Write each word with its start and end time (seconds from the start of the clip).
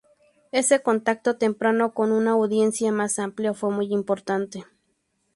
Ese 0.51 0.81
contacto 0.81 1.37
temprano 1.37 1.93
con 1.93 2.11
una 2.11 2.31
audiencia 2.31 2.91
más 2.91 3.19
amplia 3.19 3.53
fue 3.53 3.69
muy 3.69 3.93
importante. 3.93 4.65